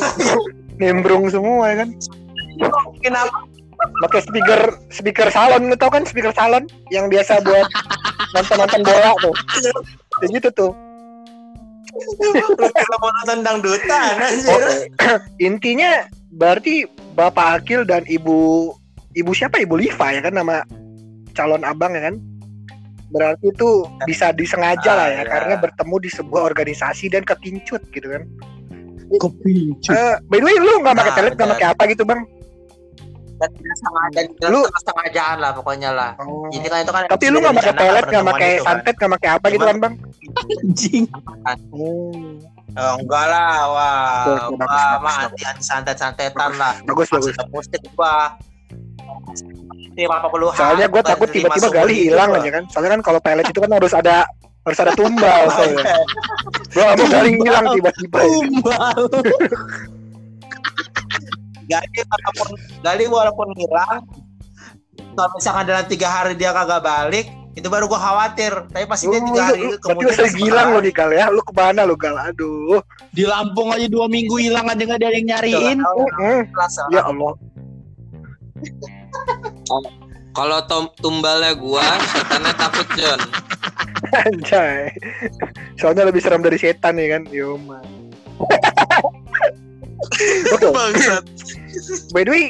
nembrung 0.77 1.25
semua 1.33 1.73
ya 1.73 1.75
kan? 1.85 1.89
Kenapa 3.01 3.37
pakai 4.05 4.21
speaker 4.21 4.61
speaker 4.93 5.27
salon 5.33 5.73
lu 5.73 5.75
tau 5.77 5.89
kan 5.89 6.05
speaker 6.05 6.29
salon? 6.37 6.69
Yang 6.93 7.17
biasa 7.17 7.41
buat 7.41 7.67
nonton 8.37 8.55
nonton 8.61 8.81
bola 8.85 9.11
tuh. 9.17 9.33
Kayak 10.21 10.29
gitu 10.37 10.49
tuh. 10.53 10.71
Kalau 11.89 12.97
mau 13.01 13.11
nonton 13.23 13.39
dangdutan. 13.41 14.13
Oh, 14.45 14.61
intinya 15.47 16.05
berarti 16.37 16.85
bapak 17.17 17.65
Akil 17.65 17.81
dan 17.81 18.05
ibu 18.05 18.69
ibu 19.17 19.31
siapa? 19.33 19.57
Ibu 19.57 19.73
Liva 19.81 20.13
ya 20.13 20.21
kan? 20.21 20.37
Nama 20.37 20.61
calon 21.39 21.63
abang 21.63 21.95
ya 21.95 22.03
kan 22.03 22.15
berarti 23.09 23.47
itu 23.47 23.69
bisa 24.03 24.29
disengaja 24.31 24.91
lah 24.91 25.07
ya 25.07 25.15
Ah, 25.15 25.17
ya. 25.17 25.23
karena 25.25 25.55
bertemu 25.57 25.95
di 25.97 26.09
sebuah 26.11 26.41
organisasi 26.45 27.07
dan 27.07 27.23
kekincut 27.23 27.81
gitu 27.89 28.05
kan 28.07 28.27
Kepincut. 29.09 29.89
Eh, 29.89 30.15
by 30.27 30.37
the 30.37 30.45
way 30.45 30.55
lu 30.55 30.73
nggak 30.77 30.93
pakai 30.93 31.07
Nah, 31.07 31.17
telet 31.17 31.33
nggak 31.33 31.49
pakai 31.49 31.67
apa 31.71 31.83
gitu 31.87 32.03
bang 32.03 32.21
dan 33.39 33.49
tidak 33.49 33.75
sengaja 33.79 34.19
Lu- 34.45 34.67
lu 34.67 34.79
sengajaan 34.83 35.37
lah 35.39 35.51
pokoknya 35.55 35.89
lah 35.89 36.11
Oh. 36.19 36.45
jadi 36.51 36.67
kan 36.67 36.79
itu 36.83 36.91
kan 36.91 37.01
tapi 37.07 37.25
lu 37.25 37.39
nggak 37.39 37.55
pakai 37.55 37.73
pelet 37.73 38.05
nggak 38.05 38.25
pakai 38.27 38.51
kan. 38.51 38.65
santet 38.67 38.95
nggak 38.99 39.11
pakai 39.15 39.29
apa 39.31 39.45
gitu 39.47 39.63
kan 39.63 39.77
bang 39.79 39.93
Anjing. 40.61 41.05
Oh, 42.69 42.93
enggak 42.95 43.25
lah, 43.25 43.65
wah, 43.65 44.05
wah, 44.53 45.01
mah 45.01 45.25
anti 45.25 45.41
anti 45.41 45.63
santet-santetan 45.65 46.53
lah. 46.53 46.77
bagus 46.85 47.09
bagus 47.09 47.33
musik 47.49 47.81
gua. 47.97 48.37
Ini 49.99 50.07
apa 50.07 50.31
perlu 50.31 50.47
soalnya 50.55 50.87
gue 50.87 51.03
takut 51.03 51.27
tiba-tiba 51.27 51.67
gali 51.75 52.07
hilang 52.07 52.31
aja 52.31 52.49
kan? 52.55 52.63
Soalnya 52.71 52.91
kan 52.95 53.01
kalau 53.03 53.19
pelet 53.19 53.43
itu 53.51 53.59
kan 53.59 53.67
harus 53.75 53.91
ada 53.91 54.23
harus 54.63 54.79
ada 54.79 54.95
tumbal 54.95 55.43
soalnya. 55.59 55.83
Gue 56.71 56.83
gak 56.87 56.95
mau 56.95 57.07
gali 57.11 57.29
hilang 57.35 57.65
tiba-tiba 57.75 58.19
Tumbal. 58.23 58.99
Gali 61.67 61.99
walaupun 62.07 62.47
Gali 62.79 63.05
walaupun 63.11 63.47
hilang, 63.59 64.07
kalau 65.19 65.29
misalkan 65.35 65.63
dalam 65.67 65.85
tiga 65.91 66.07
hari 66.07 66.39
dia 66.39 66.55
kagak 66.55 66.79
balik, 66.79 67.27
itu 67.59 67.67
baru 67.67 67.91
gua 67.91 67.99
khawatir. 67.99 68.71
Tapi 68.71 68.87
pasti 68.87 69.11
dia 69.11 69.19
Oh, 69.19 69.27
tiga 69.27 69.41
hari 69.51 69.59
lu, 69.67 69.75
itu 69.75 69.83
berarti 69.83 70.03
lu 70.07 70.11
sering 70.15 70.35
gilang 70.39 70.67
lo 70.71 70.79
nih 70.79 70.93
Kal 70.95 71.11
ya? 71.11 71.27
Lu 71.27 71.43
ke 71.43 71.51
mana 71.51 71.83
lu 71.83 71.99
Gal? 71.99 72.15
Aduh. 72.15 72.79
Di 73.11 73.27
Lampung 73.27 73.75
aja 73.75 73.83
dua 73.91 74.07
minggu 74.07 74.39
hilang 74.39 74.71
aja 74.71 74.79
nggak 74.79 74.95
ada 75.03 75.11
yang 75.11 75.27
nyariin. 75.27 75.77
Ya 76.87 77.03
Allah 77.03 77.35
Kalau 80.29 80.59
tom- 80.69 80.93
tumbalnya 81.01 81.57
gua, 81.57 81.83
setannya 82.13 82.53
takut 82.53 82.87
John. 82.95 83.19
anjay. 84.29 84.93
Soalnya 85.77 86.07
lebih 86.07 86.21
serem 86.21 86.41
dari 86.45 86.57
setan 86.57 86.95
ya 87.01 87.17
kan? 87.17 87.23
Yo 87.29 87.57
man. 87.59 87.83
Oke, 90.53 90.67
Bangsat. 90.71 91.23
by 92.15 92.23
the 92.23 92.31
way 92.31 92.45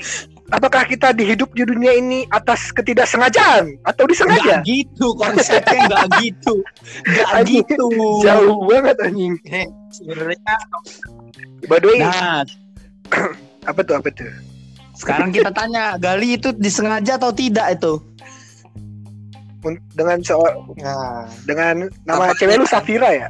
apakah 0.53 0.85
kita 0.85 1.13
dihidup 1.13 1.49
di 1.53 1.65
dunia 1.65 1.97
ini 1.97 2.25
atas 2.29 2.69
ketidaksengajaan? 2.73 3.77
Atau 3.85 4.05
disengaja? 4.09 4.61
Nggak 4.61 4.69
gitu 4.69 5.07
konsepnya 5.17 5.79
nggak 5.89 6.05
gitu. 6.21 6.55
Anjing, 7.33 7.65
gitu. 7.65 7.87
jauh 8.21 8.57
banget 8.69 8.97
anjing. 9.01 9.33
Sebenarnya 9.93 10.55
by 11.65 11.77
the 11.81 11.87
way 11.89 11.99
Nah, 12.01 12.45
apa 13.69 13.81
tuh 13.81 13.95
apa 13.97 14.09
tuh 14.13 14.29
sekarang 14.99 15.31
kita 15.31 15.49
tanya 15.55 15.95
Gali 15.95 16.35
itu 16.35 16.51
disengaja 16.51 17.15
atau 17.15 17.31
tidak 17.31 17.79
itu? 17.79 18.03
Dengan 19.95 20.19
soal 20.23 20.67
nah, 20.79 21.27
dengan 21.47 21.87
nama 22.03 22.31
Apa 22.31 22.35
cewek 22.35 22.63
lu? 22.63 22.67
Safira 22.67 23.11
ya 23.11 23.27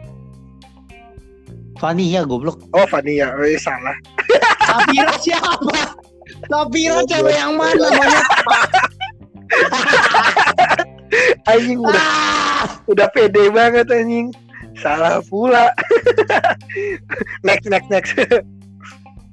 Fania 1.77 2.25
goblok. 2.25 2.65
oh 2.73 2.85
Fania 2.89 3.29
oh, 3.37 3.45
iya, 3.45 3.57
salah 3.61 3.97
Safira 4.69 5.13
siapa? 5.21 5.93
Safira 6.49 7.01
cewek 7.05 7.37
yang 7.37 7.53
mana 7.53 7.85
namanya? 7.89 8.21
anjing 11.49 11.81
udah 11.81 11.97
Ah! 11.97 12.65
udah 12.85 13.07
pede 13.13 13.49
banget 13.49 13.89
anjing 13.89 14.29
salah 14.77 15.17
pula 15.25 15.73
next 17.47 17.65
next 17.65 17.89
next 17.89 18.13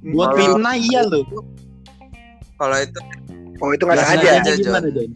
Buat 0.07 0.39
fitnah 0.39 0.79
iya 0.79 1.03
loh. 1.03 1.27
Kalau 2.57 2.77
itu 2.79 2.99
oh 3.57 3.71
itu 3.71 3.83
nggak 3.85 3.99
sengaja. 3.99 4.31
John. 4.43 4.59
gimana 4.59 4.89
John? 4.91 5.11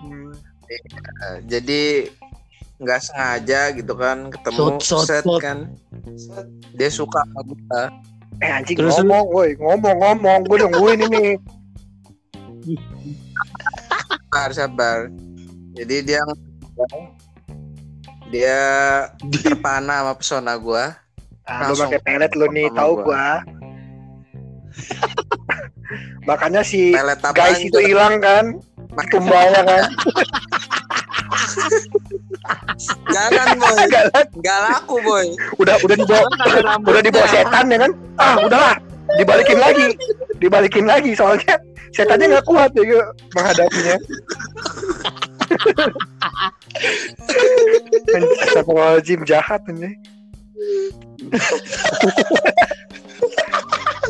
Hmm. 0.00 0.30
jadi 1.44 1.82
nggak 2.78 3.00
sengaja 3.02 3.60
gitu 3.74 3.92
kan 3.92 4.30
ketemu 4.30 4.56
Shot, 4.56 4.80
shot, 4.80 5.04
set 5.04 5.24
shot. 5.24 5.40
kan. 5.42 5.58
Dia 6.72 6.88
suka 6.88 7.20
sama 7.26 7.42
gua. 7.44 7.82
eh 8.40 8.48
anjing 8.48 8.78
Terus- 8.78 8.96
ngomong 8.96 9.26
woi 9.28 9.50
ngomong 9.54 9.96
ngomong 9.98 10.40
gue 10.44 10.56
nungguin 10.62 11.00
ini 11.04 11.24
Sabar, 14.30 14.50
sabar. 14.54 14.98
Jadi 15.74 15.96
dia 16.06 16.22
dia 18.30 18.58
terpana 19.34 20.00
sama 20.00 20.12
pesona 20.14 20.54
gua. 20.54 20.94
ah, 21.44 21.66
lu 21.66 21.74
pakai 21.74 22.00
pelet 22.00 22.32
lu 22.32 22.46
nih 22.48 22.70
tahu 22.70 23.02
gua. 23.02 23.42
Makanya 26.28 26.60
si 26.64 26.92
guys 27.36 27.60
itu 27.60 27.78
hilang 27.80 28.20
kan? 28.20 28.58
Tumbalnya 29.08 29.62
kan? 29.64 29.84
Jangan 33.10 33.48
boy, 33.60 33.76
nggak 34.40 34.58
laku. 34.66 34.96
Boy. 35.04 35.26
udah 35.60 35.76
udah 35.84 35.96
dibawa 35.96 36.24
udah 36.82 37.02
dibawa 37.02 37.26
setan 37.30 37.70
ya 37.70 37.78
kan? 37.86 37.92
Ah 38.18 38.36
udahlah 38.42 38.76
dibalikin 39.18 39.58
lagi. 39.60 39.96
Dibalikin 40.40 40.86
lagi 40.88 41.12
soalnya 41.12 41.60
setannya 41.92 42.38
nggak 42.38 42.46
kuat 42.48 42.70
ya 42.74 42.82
gitu, 42.86 43.04
menghadapinya. 43.36 43.96
Astagfirullahaladzim 48.46 49.26
jahat 49.26 49.66
ini 49.68 49.98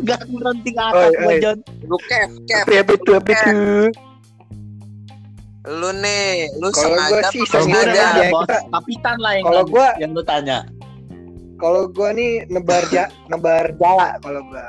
Gak 0.01 0.21
ngakak 0.25 1.11
gua 1.13 1.29
oi. 1.29 1.39
John. 1.39 1.59
Lu 1.85 1.97
apa 1.97 2.73
apa 2.73 2.93
itu 2.93 3.11
apa 3.13 3.31
itu 3.31 3.51
Lu 5.63 5.91
nih, 5.93 6.49
lu 6.57 6.73
Kalau 6.73 6.89
gua 6.89 7.21
sengaja 7.21 7.29
sih 7.31 7.43
gue 7.45 7.61
sengaja. 7.61 7.93
Ya, 8.17 8.29
kita- 8.33 8.65
kapitan 8.73 9.17
lah 9.21 9.33
yang 9.37 9.45
Kalau 9.45 9.63
gua 9.67 9.87
yang 9.99 10.11
lu 10.11 10.23
tanya. 10.23 10.59
kalau 11.61 11.85
gua 11.87 12.09
nih 12.11 12.49
nebar 12.49 12.81
ja, 12.89 13.13
nebar 13.29 13.77
jala 13.77 14.17
kalau 14.19 14.41
gua 14.43 14.65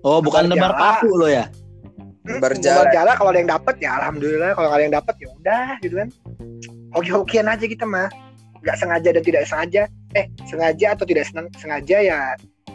Oh, 0.00 0.22
bukan 0.22 0.46
Nebar 0.46 0.54
nebar 0.54 0.72
jala. 0.72 0.82
paku 0.94 1.10
lo 1.12 1.26
ya? 1.26 1.44
Nebar 2.22 2.54
Hmm, 2.54 2.62
jala. 2.62 2.76
nebar 2.78 2.88
jala 2.94 3.12
kalau 3.18 3.30
ada 3.34 3.38
yang 3.40 3.50
dapat 3.50 3.74
ya 3.78 3.90
alhamdulillah 3.98 4.50
kalau 4.54 4.68
ada 4.70 4.78
yang 4.80 4.94
dapat 4.94 5.14
ya 5.18 5.28
udah 5.34 5.66
gitu 5.82 5.94
kan 5.96 6.08
hoki-hokian 6.94 7.46
aja 7.48 7.64
kita 7.66 7.82
mah 7.82 8.06
nggak 8.62 8.76
sengaja 8.76 9.08
dan 9.10 9.22
tidak 9.24 9.42
sengaja 9.42 9.82
eh 10.16 10.26
sengaja 10.48 10.96
atau 10.96 11.04
tidak 11.04 11.28
senang 11.28 11.48
sengaja 11.60 11.96
ya 12.00 12.18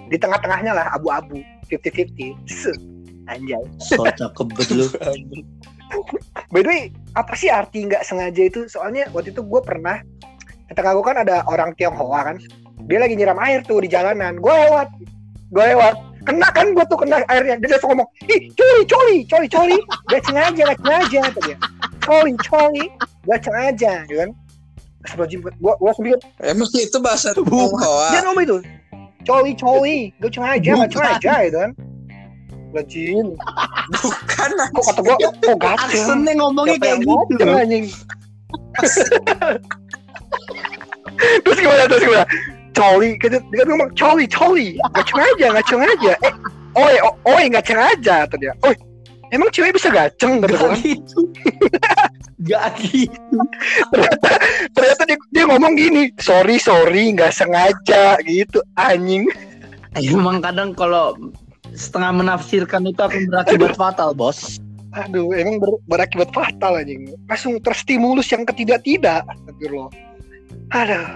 di 0.09 0.17
tengah-tengahnya 0.19 0.75
lah 0.75 0.85
abu-abu 0.93 1.41
50-50 1.69 2.37
Seh. 2.45 2.77
Anjay. 3.31 3.63
So 3.79 4.03
cakep 4.03 4.47
bet 4.53 4.69
lu. 4.75 4.85
By 6.53 6.61
the 6.65 6.69
way, 6.69 6.81
apa 7.13 7.33
sih 7.37 7.49
arti 7.49 7.85
nggak 7.85 8.03
sengaja 8.03 8.41
itu? 8.45 8.65
Soalnya 8.67 9.09
waktu 9.13 9.31
itu 9.31 9.45
gue 9.45 9.61
pernah, 9.61 10.01
tetangga 10.69 10.97
gue 10.97 11.05
kan 11.05 11.17
ada 11.21 11.45
orang 11.45 11.73
Tionghoa 11.77 12.33
kan, 12.33 12.37
dia 12.89 12.99
lagi 12.99 13.13
nyiram 13.13 13.37
air 13.41 13.61
tuh 13.63 13.81
di 13.81 13.89
jalanan. 13.89 14.41
Gue 14.41 14.53
lewat, 14.53 14.89
gue 15.53 15.63
lewat, 15.73 15.95
kena 16.25 16.47
kan 16.51 16.73
gue 16.73 16.85
tuh 16.89 16.97
kena 16.97 17.21
airnya. 17.29 17.61
Dia 17.61 17.77
langsung 17.77 17.93
ngomong, 17.93 18.09
ih 18.25 18.41
coli, 18.57 18.81
coli, 18.89 19.17
coli, 19.29 19.47
coli, 19.49 19.77
gak 20.09 20.21
sengaja, 20.25 20.61
gak 20.73 20.79
sengaja, 20.81 21.19
kata 21.29 21.39
dia. 21.45 21.57
Coli, 22.01 22.33
coli, 22.41 22.85
gak 23.29 23.41
sengaja, 23.45 23.91
gitu 24.09 24.17
kan. 24.17 24.29
Astagfirullahaladzim, 25.03 25.39
gue 25.43 25.51
gue 25.59 25.87
langsung 25.87 26.03
pikir, 26.07 26.19
Emang 26.39 26.67
itu 26.71 26.97
bahasa 27.03 27.35
dia 27.35 27.43
Tionghoa. 27.43 28.07
ngomong 28.23 28.43
itu, 28.47 28.57
coli, 29.27 29.51
coli, 29.59 29.97
gak 30.23 30.31
sengaja, 30.31 30.71
gak 30.79 30.91
sengaja, 30.95 31.33
gitu 31.47 31.57
kan. 31.59 31.71
Lajin, 32.73 33.27
Bukan 33.93 34.49
kok 34.73 34.83
kata 34.89 35.01
gue, 35.05 35.15
kok 35.21 35.57
gaceng. 35.61 35.77
Aksennya 35.77 36.33
ngomongnya 36.39 36.77
kayak 36.81 36.99
gitu. 37.05 37.43
anjing? 37.45 37.85
terus 41.45 41.57
gimana 41.61 41.83
terus 41.85 42.01
gimana 42.03 42.25
coli 42.73 43.09
gitu 43.21 43.37
dia 43.37 43.57
kan 43.61 43.67
ngomong 43.69 43.89
coli 43.93 44.25
coli 44.25 44.67
nggak 44.81 45.05
sengaja 45.05 45.45
nggak 45.53 45.67
sengaja 45.69 46.13
eh 46.25 46.33
oi 46.73 46.95
oi 47.29 47.43
nggak 47.53 47.65
sengaja 47.69 48.25
kata 48.25 48.35
dia 48.41 48.53
oi 48.65 48.73
emang 49.29 49.49
cewek 49.53 49.77
bisa 49.77 49.93
gaceng 49.93 50.41
gue 50.41 50.49
Gak 50.49 50.57
kan 50.57 50.77
gitu. 50.81 51.19
Gak 52.43 52.75
gitu. 52.83 53.37
ternyata 54.75 55.03
dia, 55.07 55.17
dia 55.31 55.43
ngomong 55.47 55.79
gini 55.79 56.11
sorry 56.19 56.59
sorry 56.59 57.15
nggak 57.15 57.31
sengaja 57.31 58.19
gitu 58.27 58.59
anjing 58.75 59.27
Emang 59.93 60.41
kadang 60.41 60.73
kalau 60.73 61.13
setengah 61.77 62.09
menafsirkan 62.09 62.83
itu 62.89 62.97
akan 62.97 63.29
berakibat 63.29 63.77
fatal, 63.77 64.11
bos. 64.13 64.57
aduh 64.93 65.33
emang 65.33 65.57
ber- 65.57 65.81
berakibat 65.89 66.29
fatal 66.33 66.77
anjing 66.77 67.09
langsung 67.25 67.57
terstimulus 67.61 68.29
yang 68.29 68.45
ketidak-tidak 68.45 69.25
Astagfirullah 69.25 69.89
aduh 70.69 71.07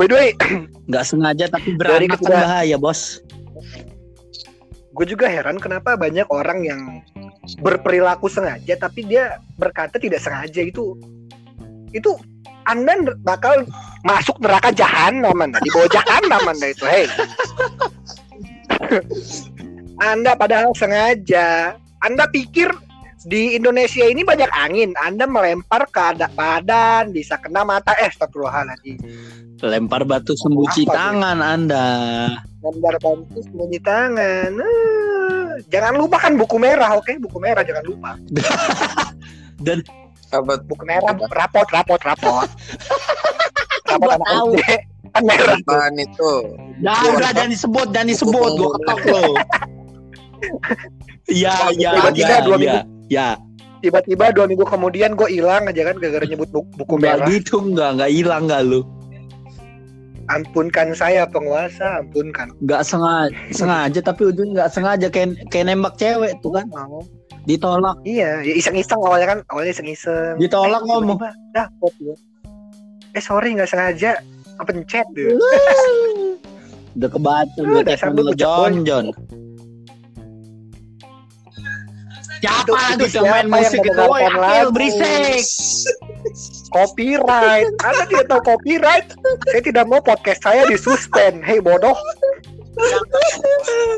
by 0.00 0.08
the 0.08 0.14
way 0.16 0.28
Nggak 0.88 1.04
sengaja 1.04 1.44
tapi 1.52 1.76
beranak 1.76 2.16
kan 2.16 2.32
bahaya, 2.32 2.76
bos. 2.80 3.20
gue 4.96 5.06
juga 5.06 5.28
heran 5.28 5.60
kenapa 5.60 6.00
banyak 6.00 6.24
orang 6.32 6.64
yang 6.64 6.80
berperilaku 7.56 8.28
sengaja 8.28 8.76
tapi 8.76 9.08
dia 9.08 9.40
berkata 9.56 9.96
tidak 9.96 10.20
sengaja. 10.20 10.60
Itu 10.60 10.98
itu 11.96 12.12
anda 12.68 13.16
bakal 13.24 13.64
masuk 14.04 14.36
neraka 14.44 14.68
jahanam 14.76 15.32
anda 15.40 15.56
di 15.64 15.72
bawah 15.72 15.88
jahanam 15.88 16.42
anda 16.44 16.66
itu. 16.68 16.84
Hei 16.84 17.08
anda 20.12 20.38
padahal 20.38 20.72
sengaja. 20.78 21.74
Anda 21.98 22.30
pikir 22.30 22.70
di 23.26 23.58
Indonesia 23.58 24.06
ini 24.06 24.22
banyak 24.22 24.46
angin. 24.54 24.94
Anda 25.02 25.26
melempar 25.26 25.90
ke 25.90 25.98
ada 26.14 26.30
badan 26.30 27.10
bisa 27.10 27.34
kena 27.42 27.66
mata. 27.66 27.98
Eh 27.98 28.06
astagfirullahaladzim. 28.06 28.98
Lempar 29.58 30.06
batu 30.06 30.38
sembuci 30.38 30.86
Apa 30.86 30.94
tangan 30.94 31.38
Anda. 31.42 31.86
Gambar 32.58 32.94
bantu 32.98 33.38
sembunyi 33.42 33.78
tangan. 33.82 34.50
Ah, 34.58 35.50
jangan 35.70 35.94
lupa 35.94 36.16
kan 36.18 36.34
buku 36.34 36.56
merah, 36.58 36.98
oke? 36.98 37.12
Buku 37.22 37.38
merah 37.38 37.62
jangan 37.62 37.84
lupa. 37.86 38.10
Dan 39.66 39.82
Apa 40.28 40.60
Buku 40.60 40.84
merah, 40.84 41.16
rapot, 41.32 41.64
rapot, 41.72 41.96
rapot. 42.04 42.48
rapot 43.88 44.12
anak 44.12 44.28
tahu. 44.28 44.48
SD. 44.52 44.62
Kan 45.08 45.22
merah. 45.24 45.56
apaan 45.56 45.94
itu? 45.96 46.32
Nah, 46.84 47.00
udah 47.16 47.32
jangan 47.32 47.50
disebut, 47.56 47.86
jangan 47.96 48.08
disebut, 48.12 48.50
gua 48.60 48.70
ketok 48.76 48.98
lo. 49.08 49.24
Iya, 51.32 51.54
iya, 51.80 51.90
Tiba-tiba 51.96 52.28
iya, 52.28 52.44
dua 52.44 52.56
iya. 52.56 52.60
minggu. 52.60 52.80
Ya, 53.08 53.28
Tiba-tiba 53.80 54.24
dua 54.36 54.44
minggu 54.50 54.68
kemudian 54.68 55.16
gue 55.16 55.28
hilang 55.32 55.64
aja 55.64 55.80
kan 55.88 55.96
gara-gara 55.96 56.26
nyebut 56.28 56.50
buku, 56.52 56.68
buku 56.76 56.94
merah. 57.00 57.24
gitu 57.30 57.62
enggak, 57.64 57.96
enggak 57.96 58.10
hilang 58.12 58.42
enggak 58.44 58.62
lu. 58.68 58.80
Ampunkan 60.28 60.92
saya 60.92 61.24
penguasa, 61.24 62.04
ampunkan. 62.04 62.52
Enggak 62.60 62.84
sengaja, 62.84 63.32
sengaja 63.48 64.00
tapi 64.04 64.28
ujungnya 64.28 64.52
enggak 64.60 64.70
sengaja 64.70 65.06
kayak 65.08 65.28
kayak 65.48 65.72
nembak 65.72 65.96
cewek 65.96 66.36
tuh 66.44 66.52
kan. 66.52 66.68
Mau. 66.68 67.00
Ditolak, 67.48 67.96
Iya, 68.04 68.44
ya 68.44 68.52
iseng-iseng 68.52 69.00
awalnya 69.00 69.24
kan, 69.32 69.38
awalnya 69.48 69.72
iseng-iseng. 69.72 70.36
ditolak 70.36 70.84
ngomong. 70.84 71.16
tiba-tiba 71.16 71.32
Dapet 71.56 71.92
ya. 71.96 72.14
Eh 73.16 73.22
sorry 73.24 73.56
nggak 73.56 73.72
sengaja 73.72 74.20
kepencet 74.60 75.08
deh. 75.16 75.32
Udah 76.98 77.08
kebaca 77.08 77.60
Udah, 77.62 77.94
ucap, 77.96 78.36
John. 78.36 78.72
John. 78.84 79.06
Siapa 82.38 82.70
lagi 82.70 83.18
main 83.18 83.46
musik 83.50 83.80
itu? 83.80 83.90
Woi, 83.96 84.22
mendengarkan 84.22 84.38
Akil 84.38 84.42
lagu? 84.68 84.70
berisik. 84.76 85.42
copyright. 86.70 87.68
Anda 87.82 88.04
tidak 88.08 88.26
tahu 88.30 88.42
copyright? 88.56 89.12
Saya 89.50 89.62
tidak 89.64 89.84
mau 89.88 90.00
podcast 90.00 90.40
saya 90.44 90.64
disuspend. 90.68 91.42
Hei 91.44 91.60
bodoh. 91.60 91.96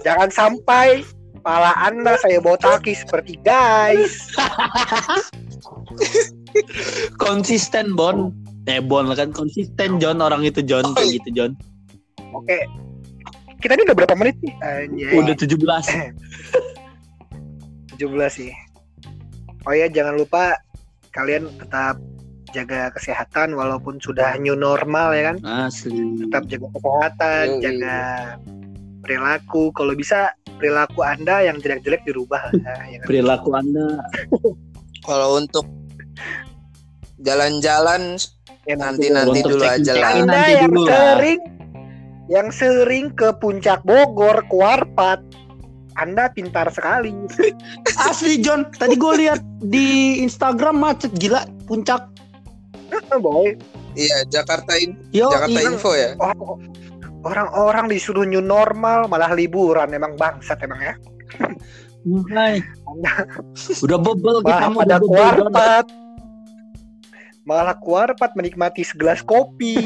Jangan 0.06 0.30
sampai 0.33 1.04
pala 1.40 1.72
Anda 1.80 2.16
saya 2.20 2.40
botaki 2.40 2.96
seperti 2.96 3.37
guys. 3.44 4.33
Konsisten 7.20 7.94
Bon. 7.94 8.33
Eh 8.68 8.80
Bon 8.80 9.09
kan 9.16 9.33
konsisten 9.33 9.98
John 9.98 10.20
orang 10.20 10.44
itu 10.44 10.61
John 10.62 10.94
kayak 10.94 11.20
gitu 11.20 11.28
John. 11.35 11.52
Oke. 12.37 12.64
Kita 13.61 13.76
ini 13.76 13.85
udah 13.85 13.96
berapa 13.96 14.14
menit 14.16 14.40
nih? 14.40 14.54
Anjay. 14.64 15.12
Udah 15.20 15.37
17. 15.37 16.16
17 18.00 18.09
sih. 18.33 18.48
Oh 19.68 19.76
ya, 19.76 19.92
jangan 19.92 20.16
lupa 20.16 20.56
kalian 21.12 21.52
tetap 21.61 22.00
jaga 22.50 22.90
kesehatan 22.94 23.54
walaupun 23.54 23.98
sudah 24.02 24.36
new 24.38 24.54
normal 24.54 25.14
ya 25.14 25.32
kan. 25.34 25.36
Asli. 25.70 26.26
Tetap 26.26 26.46
jaga 26.50 26.66
kesehatan, 26.74 27.44
Yoi. 27.56 27.62
jaga 27.62 27.96
perilaku. 29.02 29.70
Kalau 29.72 29.92
bisa 29.94 30.34
perilaku 30.58 31.00
Anda 31.06 31.46
yang 31.46 31.58
jelek-jelek 31.62 32.04
dirubah 32.04 32.52
lah, 32.52 32.80
ya 32.90 32.98
kan? 33.00 33.06
Perilaku 33.08 33.48
Anda 33.56 34.04
Kalau 35.06 35.40
untuk 35.40 35.64
jalan-jalan 37.24 38.20
Ya, 38.68 38.76
nanti 38.76 39.08
nanti 39.08 39.40
dulu 39.40 39.64
aja 39.64 39.92
lah. 39.96 40.20
Anda 40.20 40.30
nanti 40.30 40.52
yang 40.52 40.70
dulu 40.70 40.84
lah. 40.84 40.92
sering 40.94 41.40
yang 42.30 42.48
sering 42.54 43.06
ke 43.16 43.34
puncak 43.40 43.82
Bogor, 43.82 44.46
ke 44.46 44.54
Warpat, 44.54 45.18
Anda 45.98 46.30
pintar 46.30 46.70
sekali. 46.70 47.10
Asli 48.08 48.38
John, 48.38 48.68
tadi 48.70 48.94
gue 48.94 49.12
lihat 49.26 49.42
di 49.64 50.20
Instagram 50.22 50.78
macet 50.78 51.10
gila 51.18 51.48
puncak. 51.66 52.06
Boy, 53.18 53.59
Iya 53.98 54.22
Jakarta 54.31 54.79
in- 54.79 54.98
Yo, 55.11 55.31
Jakarta 55.31 55.59
iya. 55.61 55.68
Info 55.70 55.90
ya. 55.94 56.11
Oh, 56.18 56.59
orang-orang 57.26 57.90
disuruh 57.90 58.24
new 58.24 58.40
normal 58.40 59.11
malah 59.11 59.35
liburan 59.35 59.90
emang 59.92 60.14
bangsat 60.16 60.62
emang 60.62 60.81
ya. 60.81 60.94
Hai. 62.33 62.64
Udah 63.85 63.98
bebel 64.00 64.40
kita 64.40 64.57
Malah 64.57 64.68
mau 64.72 64.81
pada 64.83 64.96
kuarpat. 65.03 65.85
Malah 67.44 67.76
kuarpat 67.83 68.31
menikmati 68.38 68.87
segelas 68.87 69.20
kopi. 69.26 69.76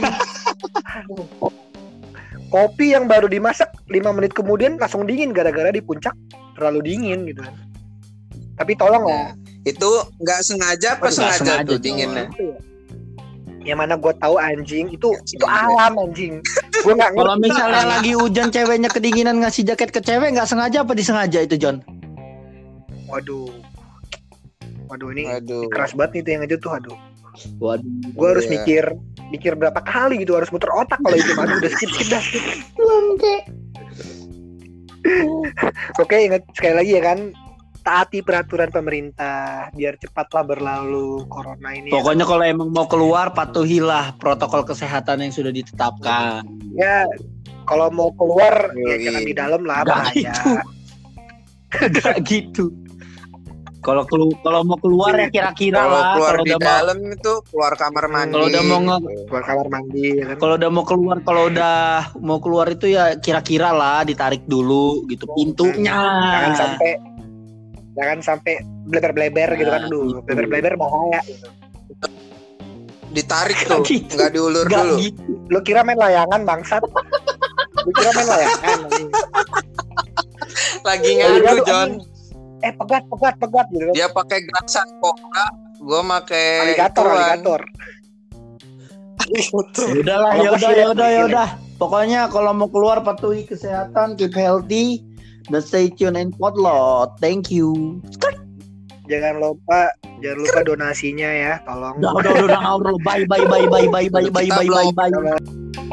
Kopi 2.55 2.95
yang 2.95 3.11
baru 3.11 3.27
dimasak 3.27 3.67
5 3.91 4.15
menit 4.15 4.31
kemudian 4.31 4.79
langsung 4.79 5.03
dingin 5.11 5.35
gara-gara 5.35 5.75
di 5.75 5.83
puncak 5.83 6.15
terlalu 6.55 6.87
dingin 6.87 7.27
gitu 7.27 7.43
kan. 7.43 7.55
Tapi 8.55 8.79
tolong 8.79 9.11
lah. 9.11 9.35
Itu 9.67 10.07
nggak 10.23 10.41
sengaja 10.47 10.95
apa 10.95 11.11
sengaja, 11.11 11.35
sengaja, 11.43 11.67
tuh 11.67 11.83
dinginnya. 11.83 12.31
Yang 13.65 13.79
mana 13.81 13.95
gue 13.97 14.13
tahu 14.21 14.37
anjing 14.37 14.93
itu 14.93 15.09
itu 15.33 15.45
alam 15.49 15.97
anjing. 15.97 16.39
Gue 16.85 16.93
nggak. 16.93 17.17
Kalau 17.17 17.35
misalnya 17.41 17.83
lagi 17.97 18.13
hujan 18.13 18.53
ceweknya 18.53 18.93
kedinginan 18.93 19.41
ngasih 19.41 19.65
jaket 19.65 19.89
ke 19.89 20.05
cewek 20.05 20.37
nggak 20.37 20.45
sengaja 20.45 20.85
apa 20.85 20.93
disengaja 20.93 21.41
itu 21.41 21.57
John? 21.57 21.81
Waduh. 23.09 23.49
Waduh 24.93 25.09
ini 25.17 25.25
Aduh. 25.33 25.65
keras 25.73 25.97
banget 25.97 26.21
nih 26.21 26.23
tuh 26.23 26.31
yang 26.37 26.43
itu 26.45 26.57
tuh 26.61 26.71
aduh. 26.77 26.97
Waduh. 27.57 27.89
Gue 28.13 28.29
harus 28.37 28.45
Iya. 28.47 28.53
mikir 28.61 28.85
mikir 29.33 29.53
berapa 29.57 29.81
kali 29.81 30.21
gitu 30.21 30.37
harus 30.37 30.53
muter 30.53 30.69
otak 30.71 31.01
kalau 31.01 31.17
itu 31.17 31.33
aduh 31.35 31.57
udah 31.59 31.71
skip 31.73 31.91
skip 31.91 32.09
dah 32.13 32.21
skip. 32.21 32.45
Oke 36.05 36.17
ingat 36.21 36.45
sekali 36.53 36.75
lagi 36.77 36.93
ya 36.97 37.03
kan 37.05 37.19
taati 37.85 38.19
peraturan 38.19 38.69
pemerintah 38.69 39.69
biar 39.71 39.95
cepatlah 39.95 40.43
berlalu 40.43 41.29
corona 41.29 41.71
ini. 41.71 41.93
ya. 41.93 41.95
Pokoknya 41.95 42.25
kalau 42.25 42.43
emang 42.43 42.69
mau 42.71 42.87
keluar 42.87 43.31
patuhilah 43.31 44.17
protokol 44.17 44.65
kesehatan 44.65 45.21
yang 45.21 45.31
sudah 45.31 45.53
ditetapkan. 45.53 46.49
ya 46.73 47.05
kalau 47.65 47.89
mau 47.89 48.09
keluar 48.13 48.73
ya 48.75 48.89
Yoi. 48.91 49.05
jangan 49.05 49.23
di 49.23 49.35
dalam 49.35 49.63
lah 49.63 49.79
Nggak 49.79 49.93
bahaya. 49.95 50.33
itu. 50.33 50.51
Gak 51.75 52.17
gitu. 52.25 52.65
Kalau 53.79 54.01
kelu 54.03 54.33
kalau 54.41 54.65
mau 54.65 54.81
keluar 54.81 55.13
ya 55.13 55.29
kira-kira 55.29 55.77
Kalau 55.79 55.93
lah. 55.93 56.09
keluar 56.15 56.33
Kalau 56.33 56.41
di 56.41 56.51
mau 56.51 56.61
dalam 56.63 56.99
itu 57.05 57.33
keluar 57.45 57.73
kamar 57.75 58.05
mandi. 58.09 58.33
Kalau 58.33 58.47
udah 58.49 58.63
mau 58.65 58.81
nge- 58.81 59.05
Keluar 59.29 59.45
kamar 59.45 59.67
mandi 59.69 60.05
ya 60.09 60.25
kan. 60.25 60.37
kalau 60.41 60.55
udah 60.57 60.71
mau 60.73 60.85
keluar 60.85 61.17
kalau 61.21 61.43
udah 61.47 61.75
mau 62.19 62.39
keluar 62.41 62.67
itu 62.71 62.87
ya 62.89 63.05
kira-kira 63.15 63.71
lah 63.71 64.01
ditarik 64.03 64.41
dulu 64.47 65.05
gitu 65.07 65.29
pintunya. 65.31 65.93
Jangan 65.93 66.53
sampai 66.57 66.91
jangan 67.95 68.19
sampai 68.21 68.55
bleber-bleber 68.85 69.49
gitu 69.55 69.71
kan 69.71 69.83
Nah, 69.83 69.89
dulu 69.89 70.11
itu. 70.13 70.21
bleber-bleber 70.25 70.73
bahaya 70.75 71.21
gitu. 71.25 71.47
Ditarik 73.11 73.59
tuh, 73.63 73.83
Gitu. 73.85 74.11
nggak 74.11 74.31
diulur 74.31 74.67
Nggak 74.67 74.85
dulu. 74.85 74.95
gitu. 74.99 75.21
lu 75.49 75.59
kira 75.61 75.81
main 75.81 75.95
layangan 75.95 76.41
bangsat 76.43 76.83
lu 77.77 77.91
kira 77.93 78.11
main 78.13 78.29
layangan. 78.29 78.79
Lagi 80.83 81.11
Lu 81.13 81.39
ngadu, 81.41 81.63
John. 81.65 81.91
eh 82.61 82.73
pegat 82.73 83.05
pegat 83.07 83.35
pegat 83.37 83.67
gitu 83.71 83.93
Dia 83.93 84.09
pakai 84.09 84.43
gerasan 84.43 84.89
kobra, 84.99 85.47
gua 85.79 86.01
pakai 86.19 86.47
aligator 86.67 87.05
ituan. 87.05 87.23
aligator 87.25 87.63
Ya 89.25 89.41
udahlah, 89.97 90.33
ya 90.35 90.51
udah, 90.51 90.71
ya 90.71 90.77
ya, 90.77 90.87
udah, 90.91 91.09
ya 91.09 91.23
udah. 91.27 91.49
Pokoknya 91.75 92.29
kalau 92.29 92.53
mau 92.53 92.69
keluar 92.69 93.01
patuhi 93.01 93.43
kesehatan, 93.43 94.15
keep 94.15 94.33
healthy, 94.33 95.01
dan 95.51 95.61
stay 95.61 95.93
tune 95.93 96.17
in 96.17 96.33
Potlot. 96.33 97.19
Thank 97.21 97.51
you. 97.53 98.01
jangan 99.05 99.37
lupa 99.37 99.93
jangan 100.25 100.39
lupa 100.41 100.61
donasinya 100.65 101.29
ya 101.29 101.53
tolong 101.69 102.01
Udah, 102.01 102.13
udah, 102.25 102.33
udah, 102.49 102.61
udah, 102.61 102.73
udah. 102.81 102.95
Bye, 103.05 103.29
bye, 103.29 103.45
bye, 103.45 103.69
bye, 103.69 103.85
bye, 103.89 104.09
bye, 104.09 104.29
bye, 104.33 104.49
bye, 104.49 104.49
bye, 104.49 104.89
bye. 104.93 105.11
Bye. 105.13 105.93